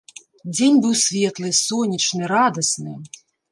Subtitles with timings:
[0.55, 2.99] Дзень быў светлы, сонечны, радасны.